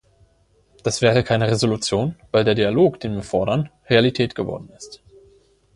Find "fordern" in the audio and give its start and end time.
3.21-3.69